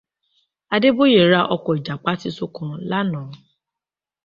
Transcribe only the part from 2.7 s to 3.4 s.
lánàá.